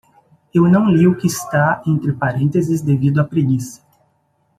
[0.51, 3.83] Eu não li o que está entre parênteses devido à preguiça.